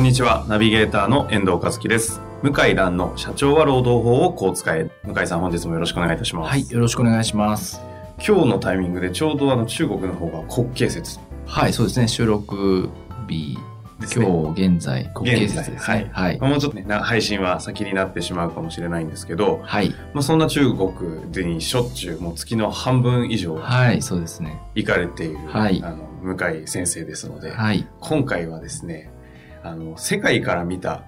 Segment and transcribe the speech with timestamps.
[0.00, 2.22] こんにちは、ナビゲーターの遠藤和樹です。
[2.42, 4.90] 向井蘭の社長は労働法をこう使え。
[5.04, 6.48] 向井さん本日もよろしくお願いいたします。
[6.48, 7.82] はい、よろしくお願いします。
[8.16, 12.88] 今日のタイミングでちょうどあの中国の方が国慶節はい、そうですね、収録
[13.28, 13.58] 日。
[14.16, 16.08] 今日現在、国慶節ですね。
[16.14, 16.40] はい。
[16.40, 19.90] もうちょっとね、な配信は先になってしまうかもしれないんですけど、はい。
[20.14, 24.62] まあ、そんな中国でにしょっちゅうもう月の半分以上はい、そうですね。
[24.74, 27.86] 行かれている、はいあの向井先生ですので、はい。
[28.00, 29.10] 今回はですね、
[29.62, 31.02] あの、世界から見た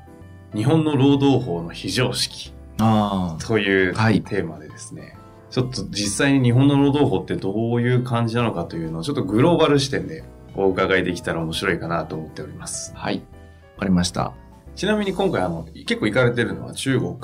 [0.55, 5.17] 日本の労働法の非常識あというはいテーマでですね、
[5.51, 12.99] ちょっと実際に日本の労働法ってどういう感じなのかというのをちょっとグローバル視点でお伺いできたら面白いかなと思っておりますあ、。
[12.99, 13.17] はい。
[13.17, 14.33] わかりました。
[14.75, 17.17] ちなみに今回あの、結構行かれてるのは中国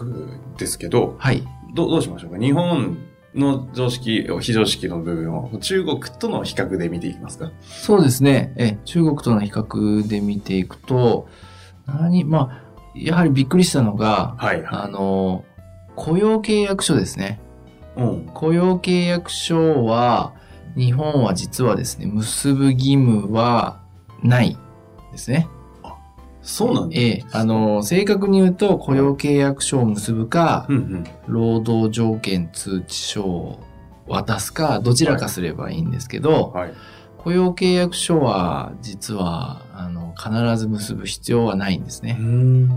[0.56, 1.42] ですけど、はい。
[1.74, 2.38] どうどうしましょうか？
[2.38, 2.96] 日本
[3.34, 7.52] の常識、非常識の部分を中国との比較で見ていきますか？
[7.62, 8.54] そうですね。
[8.56, 11.28] え、中国との比較で見ていくと、
[11.86, 15.44] 何、まあ、やはりびっくりしたのが、はいはあの、
[15.94, 17.40] 雇用契約書ですね。
[17.96, 18.00] い。
[18.00, 18.26] うん。
[18.32, 20.32] 雇用契約書は、
[20.76, 23.80] 日本は実はですね、結ぶ義務は
[24.22, 24.56] ない
[25.12, 25.48] ですね。
[26.48, 31.04] そうなんですええ、あ、の、正確に言うと、雇用契約書を結ぶか、うんうん。
[31.26, 33.60] 労働条件通知書を
[34.06, 36.72] 渡すか、どちらかすればいいんですけど、はい。
[37.18, 42.14] 雇用契約書は、実は、あの、必ず結ぶ必要はないんですね。
[42.14, 42.68] ん。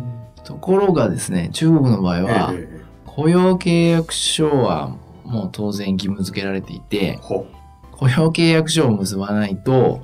[0.44, 2.82] ところがですね、中国の場合は、ええ
[3.14, 4.96] 雇用契約書は
[5.26, 7.46] もう当然義務付けられていて、ほ
[7.92, 10.00] 雇用契約書を結ばないと、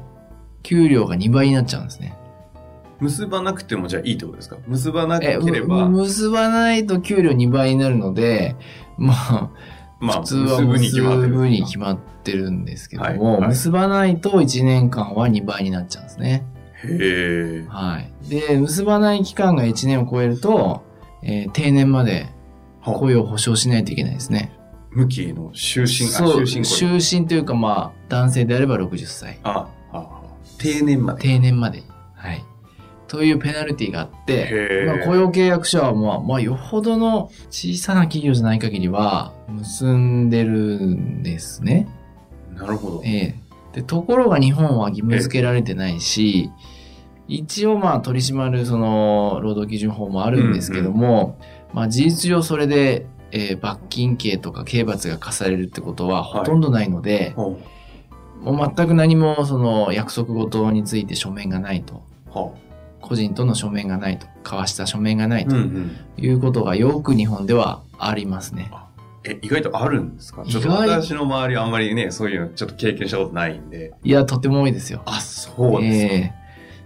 [0.61, 2.16] 給料が2倍になっちゃうんですね。
[2.99, 4.57] 結ばなくてもじゃあいいってことですか？
[4.67, 8.55] 結ばなけえ、れば、む結ばないと給料2倍になるので、
[8.97, 9.49] まあ、
[9.99, 12.51] まあ、普通は結結ぶに決まってる。
[12.51, 16.43] んですけども、はいはい結ばないと1年間は2倍になっちゃうんですね。
[16.83, 17.65] へえ。
[17.69, 18.11] はい。
[18.29, 20.83] で、結ばない期間が1年を超えると、
[21.23, 22.27] えー定年まで
[22.83, 24.51] 雇用を保障しないといけないですね。
[24.91, 26.65] 無期の終身、あ、そう、終身。
[26.65, 29.39] 終身というかまあ、男性であれば60歳。
[29.43, 30.09] あ、あ、あ
[30.57, 31.21] 定年まで。
[31.21, 31.83] 定年まで。
[32.13, 32.43] はい。
[33.07, 41.87] というペナルティがあって、へまあ、雇用契約書は、まあ、まあ、よほどの小さな企業じゃない限りは、結んでるんですね。
[42.55, 43.01] なるほど。
[43.05, 43.47] ええ
[43.77, 46.51] で、ところが日本は義務付けられてないし、
[47.27, 51.37] 一応まあ取り締まるその労働基準法もあるんですけども、
[51.73, 57.59] まあ事実上それで、えー罰金刑とか刑罰が課されるってことはほとんどないので、ほ
[58.41, 62.03] もう全く何もその約束事について書面がないと。
[62.27, 62.39] う。
[62.39, 62.51] は
[63.01, 64.27] 個人との書面がないと。
[64.43, 65.91] 交わした書面がないとん。
[66.17, 68.71] いうことがよく日本ではありますね。
[69.23, 70.43] え、意外とあるんですか？
[70.45, 73.93] ちょっと私の周りはあんまりね、そういうのちょっと経験したことないんで。
[74.03, 75.01] いや、とても多いですよ。
[75.05, 76.13] あ、そうですか。
[76.13, 76.33] ええ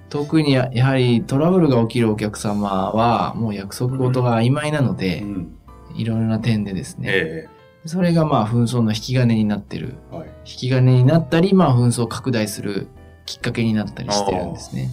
[0.10, 5.56] 特にややはりトラブルが起きるお客様はもう約束事が曖昧なので、うん。
[5.96, 7.50] いろいろな点でですね、え
[7.86, 9.96] それがまあ紛争の引き金になってる。
[10.12, 10.28] えはい。
[10.28, 12.88] 引き金になったり、まあ紛争を拡大する
[13.26, 14.90] きっかけになったりしてるんですね。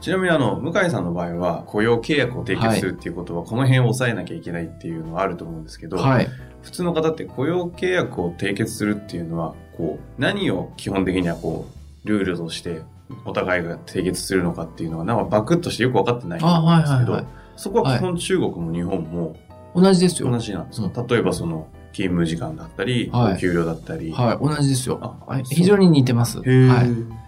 [0.00, 6.28] ちなみにあの、向井さんの場合は、雇用契約を締結するっていうことは、この辺を抑えなきゃいけないっていうのはあると思うんですけど、はい。
[6.62, 11.66] 普通の方って雇用契約を締結するっていうのは、こう、何を基本的にはこ
[12.04, 12.82] う、ルールとして
[13.24, 17.26] お互いが締結するのかっていうのは、なんかバクッとしてよく分かってないとあ、思うんですけど、はいはいはい。
[17.56, 19.36] そこは基本中国も日本も
[19.74, 20.30] 同じですよ。
[20.30, 24.12] 同じなんですか、う例えばその、勤務時間だったり、はいお給料だったり。
[24.12, 25.16] はい、同じですよ。
[25.50, 26.40] 非常に似てます。
[26.40, 27.25] はい。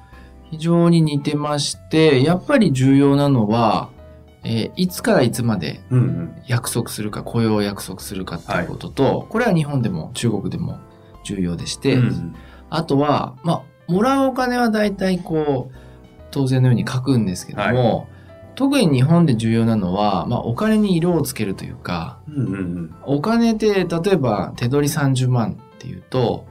[0.50, 3.90] 非常に似てまして、やっぱり重要なのは、
[4.44, 5.80] えーいつからいつまで。
[6.46, 10.78] 約束するか、雇用を約束するかっていうことと、これは日本でも中国でも
[11.24, 12.34] 重要でして、うん
[12.70, 15.74] あとは、まあ、もらうお金は大体こう、
[16.30, 18.08] 当然のように書くんですけども、
[18.54, 22.94] 特に日本で重要なのは、まあ、お金に色をつけるというか、うんうんうん。
[23.04, 26.44] お金って、例えば手取り30万っていうと、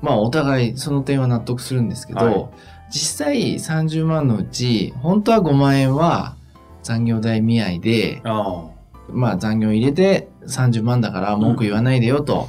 [0.00, 2.48] まあ、お互いその点は納得するんですけど、はい
[2.90, 6.36] 実際30万のうち、本当は5万円は
[6.82, 8.68] 残業代見合いで、あ
[9.08, 12.48] まあ残業入れて30万だから文句言わないでよと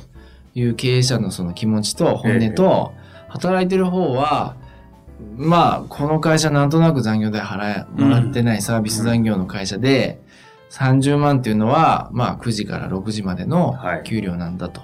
[0.53, 2.93] いう経営者のその気持ちと本音と、
[3.29, 4.57] 働いてる方は、
[5.37, 10.21] まあ、この会社なんとなく残業代払え、もらってないサービス残業の会社で、
[10.71, 14.81] 30万っていうのは、まあ、9時から6時までのはい給料なんだと。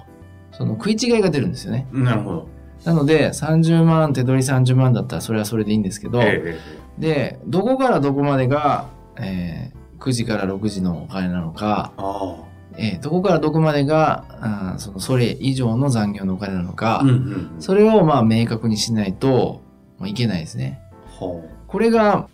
[0.52, 1.86] その食い違いが出るんですよね。
[1.92, 2.48] なるほど。
[2.84, 12.36] なので、30万、手取り30万だったらそれはそれでいいんですけど、ええで、どこからどこまでが、えー9時から6時のお金なのか、あ
[12.76, 17.02] えーどこからどこまでが、あーそのそれ以上の残業のお金なのか、あ。
[17.02, 17.50] うんうんうん。
[17.58, 19.60] それをまあ明確にしないと、
[19.98, 20.80] まあ、いけないですね。
[21.18, 22.28] はこれが、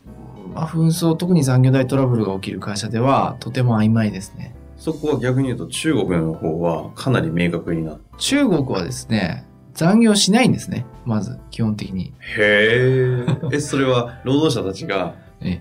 [0.55, 4.55] まあ、紛争、特に残業代トラブルが起きる会社では、とても曖昧ですね。
[4.55, 8.02] あそこは逆に言うと中国の方はかなり明確になって。
[8.19, 10.87] 中国はですね、残業しないんですね。
[11.05, 12.12] まず、基本的に。
[12.38, 13.26] へえ。
[13.53, 15.61] え、それは労働者たちが、え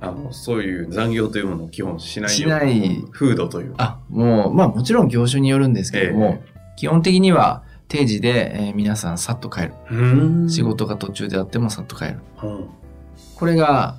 [0.00, 3.76] あの、そういう残業というものを基本しないしない風土というか。
[3.78, 6.42] あ、もう、まあもちろん業種によるんですけども、
[6.76, 10.48] 基本的には定時で、えー皆さんさっと帰る。
[10.48, 10.62] 仕。
[10.62, 12.20] 事が途中であってもさっと帰る。
[12.42, 12.66] うん
[13.36, 13.96] これが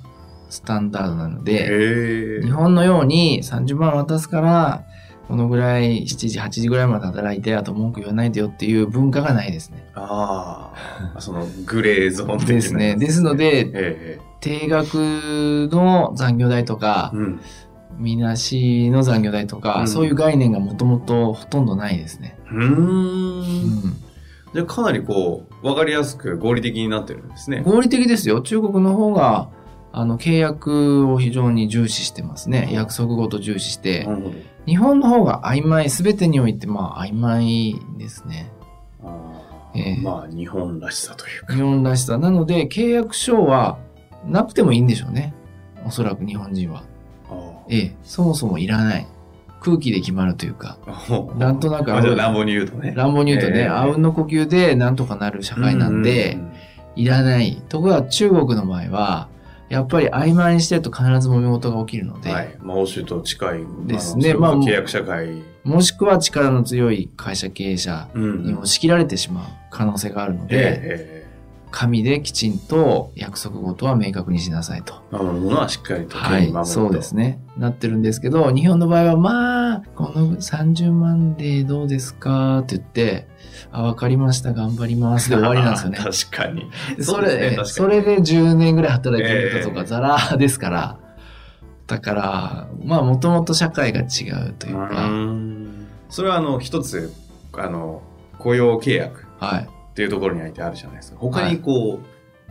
[0.50, 2.50] スタンダードなので、日。
[2.50, 4.84] 本のように30万渡すから、
[5.28, 9.84] このぐらい7時、8時ぐらいまで働いて、あと文句言わないでよっていう文化がないですね。
[9.94, 10.72] あ
[11.14, 11.20] あ。
[11.20, 12.46] そのグレーゾーン。
[12.46, 12.96] ですね。
[12.96, 14.94] ですので、え定額
[15.70, 17.40] の残業代とかえ、うん。
[17.98, 22.38] みなしの残業代とか、うんそういう概念がもともとほとんどないですね。
[22.50, 22.56] うー。
[22.56, 24.02] うんん。
[24.54, 27.62] じゃあかなりこう、わかりやすく合理的になってるんですね。
[27.64, 28.40] 合理的ですよ。
[28.42, 29.48] 中国の方が、
[29.92, 32.70] あの、契約を非常に重視してますね。
[32.72, 34.08] 約束ごと重視して。
[34.66, 38.50] 日本の方が曖昧、すべてにおいて、まあ、曖昧ですね。
[39.04, 39.40] あ
[39.74, 41.54] ええーまあ、日本らしさというか。
[41.54, 42.18] 日本らしさ。
[42.18, 43.78] なので、契約書は
[44.26, 45.34] なくてもいいんでしょうね。
[45.84, 46.84] おそらく日本人は。
[47.30, 47.34] あ
[47.68, 49.06] ええ、そもそもいらない。
[49.60, 51.06] 空気で決まるというか、あ
[51.38, 52.92] なんとなくまあじゃあ乱暴に言うとね。
[52.96, 56.36] 乱暴に言うとね、ええあうんの呼吸でなんとかなる社会なんで、
[56.96, 57.62] いらない。
[57.68, 59.28] ところが中国の場合は、
[59.72, 62.58] やっぱり曖昧にしてると必ず揉め事が起きるので、はい。
[62.60, 63.66] まあ、欧州と近い。
[63.86, 65.42] ですねまあ契約社会。
[65.64, 71.21] もしくは力の強い会社経営者うんに押し切られてしまう可能性があるので、え
[71.72, 75.02] 紙できちんと約束事は明確にしなさいと。
[75.12, 76.64] え守るものはしっかりと守る、と。
[76.66, 77.40] そうですね。
[77.56, 83.26] なってるんですけど、日本の場合は、まあ、この30万でどうですかって言って、
[83.72, 85.98] あ、わかりました、頑張りますで終わりなんですよね。
[86.04, 86.70] 確かに。
[86.96, 90.98] でそれ、ねそれで10年ぐらい働いてる人とええかザラですから、
[91.86, 97.10] だから、まあ、もともと社会が違うといううか、ーんそれはあの、一つ、
[97.54, 98.02] あの、
[98.38, 99.68] 雇用契約はい。
[99.92, 101.18] っていうところにあいてあるじゃないですか。
[101.20, 102.00] 他にこ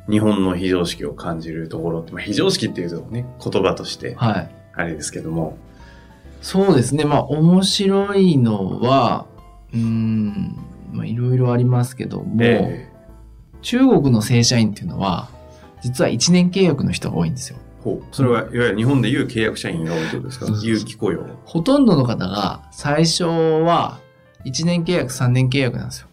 [0.07, 4.49] う、日本の非常識を感じるところって、まあ、非常識っていうとね、言葉として、はい。
[4.73, 5.57] あれですけども、
[6.41, 7.05] そうですね。
[7.05, 9.25] まあ、面白いのは、
[9.73, 10.57] うーん、
[10.91, 12.89] まあ、いろいろありますけども、え
[13.61, 15.29] 中国の正社員っていうのは、
[15.83, 17.57] 実は1年契約の人が多いんですよ。
[17.59, 18.03] えほう。
[18.11, 20.45] それは、いわゆる日本でいう契約社員が多いってことですか？
[20.63, 21.23] 有期雇用。
[21.45, 23.99] ほとんどの方が最初は
[24.45, 26.07] 1年契約、3年契約なんですよ。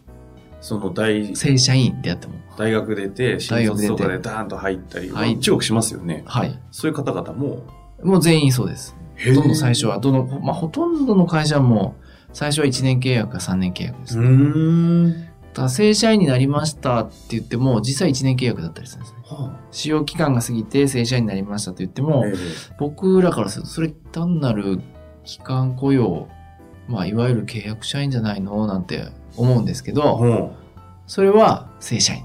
[0.61, 2.33] その大、正社員であっても。
[2.57, 6.23] 大学出て、新卒とかでダーンと入ったり、はい中国しますよね。
[6.25, 6.59] はい。
[6.71, 7.65] そういう方々も、
[8.03, 8.95] もう全員そうです。
[9.17, 11.95] ほほとんど最初は、どの、まあ、ほとんどの会社も
[12.33, 14.19] 最初は1年契約か3年契約です。
[14.19, 15.29] うーん。
[15.53, 19.19] ただ正社員になりましたって言っても、実際1年契約だったりするんですね。
[19.25, 22.33] は使用期間が過ぎて正社員になりましたと言ってあも、え
[22.77, 24.79] 僕らからすると、それ単なる
[25.23, 26.27] 期間雇用、
[26.89, 28.65] まあ、いわゆる契約社員じゃないの？
[28.67, 29.05] なんて
[29.37, 30.55] 思うんですけえど、ほ
[31.07, 32.23] それは正社員。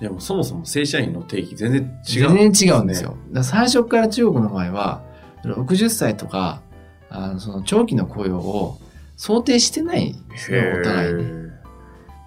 [0.00, 3.16] うでもそもそも正社員の定義全然違う、全然違うんですよ。。
[3.42, 5.02] 最初から中国の場合は、
[5.44, 6.62] 60歳とか、
[7.10, 8.78] あのその長期の雇用を
[9.16, 11.22] 想定してないですね、お互いに。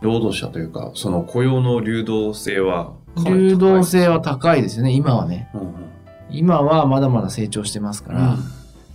[0.02, 2.94] 労働者というか、その雇用の流動性は
[3.26, 5.50] 流動性は高いですよね、今はね。
[5.54, 5.68] うんうん
[6.32, 8.38] 今はまだまだ成長してますから、うん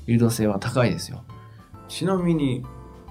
[0.06, 1.24] 流動性は高いですよ。
[1.88, 2.64] ちなみに、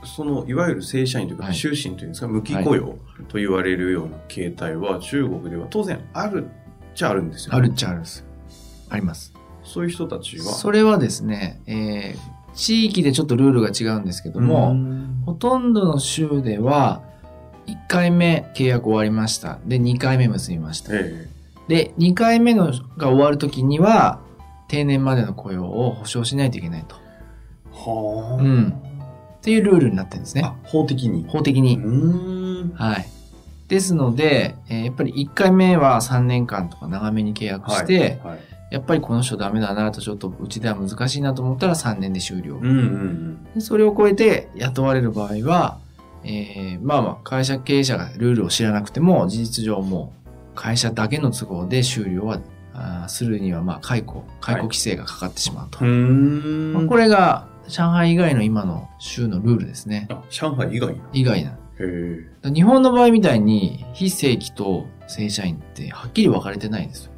[0.04, 2.98] その、いわゆる正社員というか、はい終身というんですか、無期雇用
[3.30, 6.50] と言われるような形態は、中国では当然あるっ
[6.96, 8.26] ちゃあるんですよ、あるっちゃあるんです。
[8.90, 9.34] あります。
[9.64, 10.44] そういう人たちは？
[10.44, 17.02] それはですね、えー地域でちょっとルールが違うんですけども、うんほとんどの州では、
[17.66, 19.58] 1回目契約終わりました。
[19.66, 20.92] で、2回目結びました。
[20.94, 21.28] え
[21.68, 24.20] で、2回目のが終わるときには、
[24.68, 26.96] 定年までの雇用を保証しないといけないと。
[27.86, 28.42] えはあ。
[28.42, 28.80] うん
[29.42, 31.26] っていうルールになってるんですねあ。、法的に。
[31.28, 31.78] 法的に。
[32.76, 33.06] はい。
[33.68, 38.40] ですので、えーやっぱり1回目は3年間とか長めに契約して、はい。
[38.72, 42.56] やっぱりこの人ダメだなとちょっとうちでは難しいなと思ったら3年で終了。
[42.56, 45.78] うんうんでそれを超えて雇われる場合は、
[46.24, 52.40] えーまあまあ、会社経営者がルールを知らなくても、事実上もう、会社だけの都合で終了は、
[52.74, 55.80] あーするには、まあ、解雇、解雇規制がかかってしまうと。
[55.80, 56.74] うーん。
[56.74, 60.08] まあ、これが、上海以外の今の州のルールですね。
[60.10, 61.02] あ、上海以外な。
[61.14, 61.52] 以外な。
[61.52, 61.56] へ
[62.44, 62.52] え。
[62.52, 67.14] 日本の場合みたいに、非正規と正社員ってはっきり分かれてないんですよ。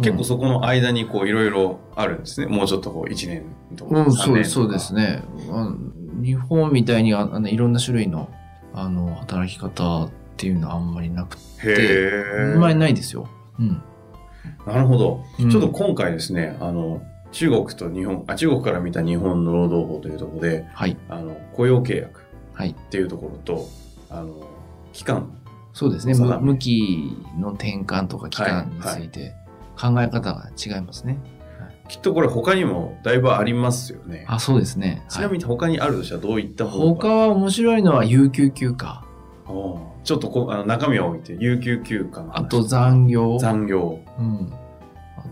[0.00, 2.46] 結構そこの間にこういろいろあるんですね。
[2.46, 3.42] もうちょっとこう1年
[3.76, 4.44] とかうん、3そう。
[4.44, 5.22] そうですね。
[5.50, 5.74] あ
[6.22, 8.28] 日本みたいにああのいろんな種類の
[8.72, 12.12] あの働き方っていうのはあんまりなくて。
[12.54, 13.28] あんまりないですよ。
[13.58, 13.82] うん。
[14.66, 15.24] なるほど。
[15.40, 20.96] うんちょっと今回ですね、あの、中国と日本、あ、中国から見た日本の労働法というところで、はい。
[21.08, 22.22] あの、雇用契約
[22.54, 22.70] はい。
[22.70, 23.68] っていうところと、
[24.10, 24.48] あの、
[24.92, 25.30] 期間。
[25.72, 26.14] そうですね。
[26.14, 29.34] 向きの転換とか期間について
[29.78, 31.18] 考え方が違いますね。
[31.88, 34.26] きっとこれ他にもだいぶありますよね。
[34.28, 35.04] あ、そうですね。
[35.08, 39.04] ちなみに、に他にあるとしたらどういったもの他は面白いのは有給休暇。
[40.04, 43.38] ちょっとこうあの中身を置いて、有給休暇あと残業。
[43.38, 44.00] 残業。
[44.18, 44.52] うん。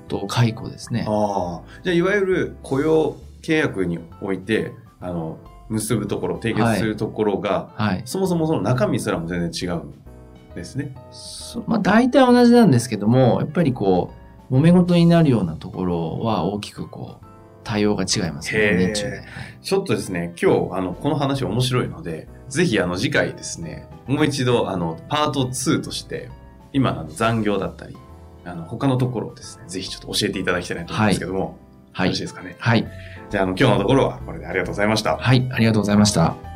[0.07, 1.05] あと解雇ですね。
[1.09, 1.83] ああ。
[1.83, 8.03] じゃあ、いわゆる雇用契約において、あの、結ぶところ、締結するところが、はい。
[8.05, 9.95] そもそもその中身すらも全然違うん
[10.55, 10.95] ですね。
[11.11, 14.13] そまあ大体同じなんですけども、やっぱりこ
[14.51, 17.27] う、揉め事になるようなところは大きくこう、
[17.65, 18.93] 対応が違いますね。
[19.61, 26.31] ちょっとですね、今日、あの、この話面白いので、ぜひ、あの、次回ですね、もう一度、あの、パート2として、
[26.73, 27.97] 今の残業だったり、
[28.47, 31.59] あの、他のところをですね、ぜひちょっと教えていただきたいなと思うんですけども、
[31.93, 32.23] はいよろしい。
[32.23, 32.57] ですかね。
[32.59, 32.87] はい。
[33.31, 35.17] じゃあ、あの、今日のところはこれでありがとうございました。
[35.17, 35.49] はい。
[35.51, 36.56] ありがとうございました。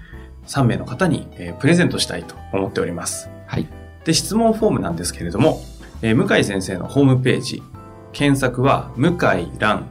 [0.51, 3.29] 3名の方に、えープレゼントしたいと思っております。
[3.47, 3.67] はい。
[4.03, 5.61] で、質問フォームなんですけれども、
[6.01, 7.63] えー向井先生のホームページ、
[8.11, 9.85] 検索は、向井蘭、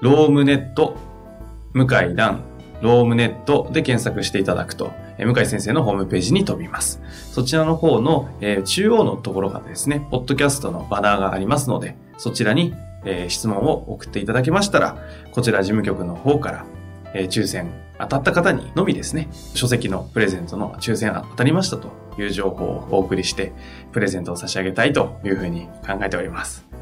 [0.00, 0.96] ロームネット、
[1.72, 2.40] 向井蘭、
[2.80, 7.00] ロームネットで検索していただくと、えー向井先生のホームページに飛びます。
[7.30, 14.96] そちらの方の、えー中央のところがですね、ポッドキャストのバナーがありますので、そちらに、えー質問を送っていただけましたら、
[15.30, 16.64] こちら事務局の方から、
[17.14, 21.88] えー抽選当たった方にのみですね、書籍のプレゼントの抽選当たりましたと
[22.18, 23.52] いう情報をお送りして、
[23.92, 26.81] プレゼントを差し上げたいというふうに考えております。